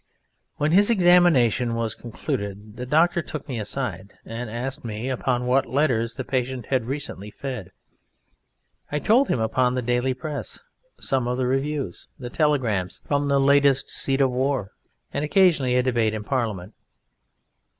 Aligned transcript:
When 0.55 0.71
his 0.71 0.89
examination 0.89 1.75
was 1.75 1.93
concluded 1.93 2.75
the 2.75 2.87
doctor 2.87 3.21
took 3.21 3.47
me 3.47 3.59
aside 3.59 4.13
and 4.25 4.49
asked 4.49 4.83
me 4.83 5.09
upon 5.09 5.45
what 5.45 5.67
letters 5.67 6.15
the 6.15 6.23
patient 6.23 6.65
had 6.71 6.85
recently 6.85 7.29
fed. 7.29 7.71
I 8.91 8.97
told 8.97 9.27
him 9.27 9.39
upon 9.39 9.75
the 9.75 9.83
daily 9.83 10.15
Press, 10.15 10.59
some 10.99 11.27
of 11.27 11.37
the 11.37 11.45
reviews, 11.45 12.07
the 12.17 12.31
telegrams 12.31 13.03
from 13.05 13.27
the 13.27 13.39
latest 13.39 13.91
seat 13.91 14.21
of 14.21 14.31
war, 14.31 14.71
and 15.13 15.23
occasionally 15.23 15.75
a 15.75 15.83
debate 15.83 16.15
in 16.15 16.23
Parliament. 16.23 16.73